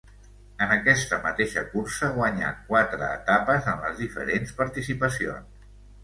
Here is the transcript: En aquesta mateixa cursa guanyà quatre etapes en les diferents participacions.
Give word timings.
En 0.65 0.71
aquesta 0.75 1.17
mateixa 1.25 1.61
cursa 1.73 2.07
guanyà 2.15 2.49
quatre 2.69 3.09
etapes 3.17 3.67
en 3.73 3.83
les 3.87 4.01
diferents 4.05 4.55
participacions. 4.63 5.69